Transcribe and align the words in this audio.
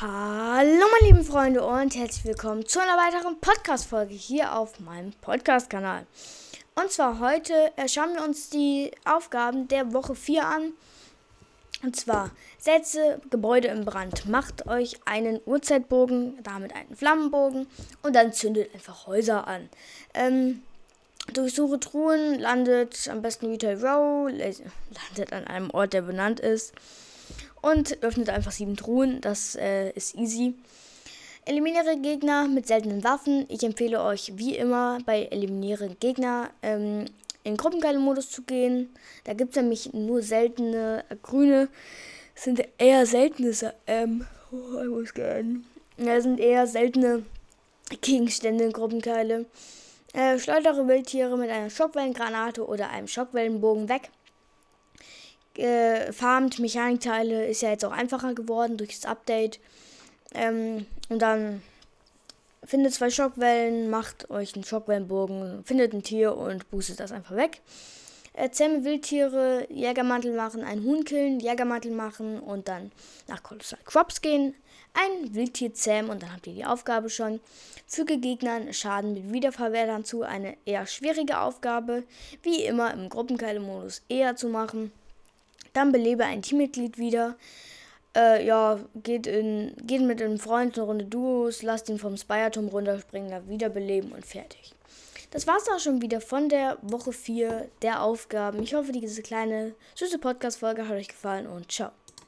Hallo 0.00 0.84
meine 0.92 1.10
lieben 1.10 1.24
Freunde 1.24 1.66
und 1.66 1.96
herzlich 1.96 2.24
willkommen 2.24 2.64
zu 2.64 2.80
einer 2.80 2.96
weiteren 2.96 3.40
Podcast-Folge 3.40 4.14
hier 4.14 4.56
auf 4.56 4.78
meinem 4.78 5.12
Podcast-Kanal. 5.20 6.06
Und 6.76 6.92
zwar 6.92 7.18
heute 7.18 7.72
äh, 7.74 7.88
schauen 7.88 8.14
wir 8.14 8.22
uns 8.22 8.48
die 8.48 8.92
Aufgaben 9.04 9.66
der 9.66 9.92
Woche 9.92 10.14
4 10.14 10.46
an. 10.46 10.72
Und 11.82 11.96
zwar, 11.96 12.30
setze 12.58 13.20
Gebäude 13.30 13.66
in 13.66 13.84
Brand, 13.84 14.26
macht 14.26 14.68
euch 14.68 15.00
einen 15.04 15.40
Uhrzeitbogen, 15.44 16.44
damit 16.44 16.76
einen 16.76 16.94
Flammenbogen 16.94 17.66
und 18.04 18.14
dann 18.14 18.32
zündet 18.32 18.72
einfach 18.72 19.08
Häuser 19.08 19.48
an. 19.48 19.68
Ähm, 20.14 20.62
durchsuche 21.32 21.80
Truhen, 21.80 22.38
landet 22.38 23.08
am 23.08 23.20
besten 23.20 23.46
Retail 23.46 23.84
Row, 23.84 24.30
landet 24.30 25.32
an 25.32 25.44
einem 25.48 25.70
Ort, 25.70 25.92
der 25.92 26.02
benannt 26.02 26.38
ist 26.38 26.72
und 27.60 28.02
öffnet 28.02 28.30
einfach 28.30 28.52
sieben 28.52 28.76
Truhen. 28.76 29.20
Das 29.20 29.56
äh, 29.56 29.90
ist 29.90 30.14
easy. 30.14 30.54
Eliminiere 31.44 31.96
Gegner 31.96 32.46
mit 32.46 32.66
seltenen 32.66 33.02
Waffen. 33.04 33.46
Ich 33.48 33.62
empfehle 33.62 34.02
euch 34.02 34.32
wie 34.36 34.56
immer 34.56 34.98
bei 35.06 35.24
Eliminiere 35.30 35.88
Gegner 35.98 36.50
ähm, 36.62 37.06
in 37.42 37.56
Gruppengeile-Modus 37.56 38.30
zu 38.30 38.42
gehen. 38.42 38.94
Da 39.24 39.32
gibt 39.32 39.56
es 39.56 39.62
nämlich 39.62 39.92
nur 39.94 40.22
seltene 40.22 41.04
äh, 41.08 41.16
grüne. 41.22 41.68
Sind 42.34 42.62
eher 42.76 43.06
seltene. 43.06 43.52
Ähm, 43.86 44.26
oh, 44.52 44.82
ich 44.82 44.88
muss 44.88 45.14
gehen. 45.14 45.64
Ja, 45.96 46.20
sind 46.20 46.38
eher 46.38 46.66
seltene 46.66 47.24
Gegenstände 48.02 48.64
in 48.64 48.72
Gruppenkeile. 48.72 49.46
Äh, 50.12 50.38
schleudere 50.38 50.86
Wildtiere 50.86 51.36
mit 51.36 51.50
einer 51.50 51.70
Schockwellengranate 51.70 52.66
oder 52.66 52.90
einem 52.90 53.08
Schockwellenbogen 53.08 53.88
weg 53.88 54.10
äh, 55.58 56.12
farmt 56.12 56.58
Mechanikteile 56.58 57.46
ist 57.46 57.62
ja 57.62 57.70
jetzt 57.70 57.84
auch 57.84 57.92
einfacher 57.92 58.34
geworden 58.34 58.76
durch 58.76 59.00
das 59.00 59.10
Update. 59.10 59.60
Ähm, 60.34 60.86
und 61.08 61.20
dann 61.20 61.62
findet 62.64 62.94
zwei 62.94 63.10
Schockwellen, 63.10 63.90
macht 63.90 64.30
euch 64.30 64.54
einen 64.54 64.64
Schockwellenbogen, 64.64 65.64
findet 65.64 65.92
ein 65.92 66.02
Tier 66.02 66.36
und 66.36 66.70
boostet 66.70 67.00
das 67.00 67.12
einfach 67.12 67.36
weg. 67.36 67.60
Äh, 68.34 68.50
zähme 68.50 68.84
Wildtiere, 68.84 69.66
Jägermantel 69.68 70.32
machen, 70.32 70.62
einen 70.62 70.84
Huhn 70.84 71.04
killen, 71.04 71.40
Jägermantel 71.40 71.90
machen 71.90 72.38
und 72.38 72.68
dann 72.68 72.92
nach 73.26 73.42
Colossal 73.42 73.80
Crops 73.84 74.20
gehen, 74.20 74.54
ein 74.94 75.34
Wildtier 75.34 75.74
zähmen 75.74 76.10
und 76.10 76.22
dann 76.22 76.32
habt 76.32 76.46
ihr 76.46 76.54
die 76.54 76.64
Aufgabe 76.64 77.10
schon. 77.10 77.40
Füge 77.86 78.18
Gegnern 78.18 78.72
Schaden 78.72 79.14
mit 79.14 79.32
Wiederverwertern 79.32 80.04
zu, 80.04 80.22
eine 80.22 80.56
eher 80.66 80.86
schwierige 80.86 81.40
Aufgabe, 81.40 82.04
wie 82.42 82.62
immer 82.64 82.92
im 82.92 83.08
Gruppenkeile-Modus 83.08 84.02
eher 84.08 84.36
zu 84.36 84.48
machen. 84.48 84.92
Dann 85.78 85.92
belebe 85.92 86.24
ein 86.24 86.42
Teammitglied 86.42 86.98
wieder. 86.98 87.36
Äh, 88.16 88.44
ja, 88.44 88.80
geht, 88.96 89.28
in, 89.28 89.76
geht 89.86 90.02
mit 90.02 90.20
einem 90.20 90.40
Freund 90.40 90.76
eine 90.76 90.84
Runde 90.84 91.04
Duos, 91.04 91.62
lasst 91.62 91.88
ihn 91.88 92.00
vom 92.00 92.16
Spire-Turm 92.16 92.66
runterspringen, 92.66 93.30
dann 93.30 93.48
wiederbeleben 93.48 94.10
und 94.10 94.26
fertig. 94.26 94.74
Das 95.30 95.46
war's 95.46 95.68
auch 95.72 95.78
schon 95.78 96.02
wieder 96.02 96.20
von 96.20 96.48
der 96.48 96.78
Woche 96.82 97.12
4 97.12 97.68
der 97.82 98.02
Aufgaben. 98.02 98.60
Ich 98.60 98.74
hoffe, 98.74 98.90
diese 98.90 99.22
kleine 99.22 99.76
süße 99.94 100.18
Podcast-Folge 100.18 100.88
hat 100.88 100.96
euch 100.96 101.06
gefallen 101.06 101.46
und 101.46 101.70
ciao. 101.70 101.92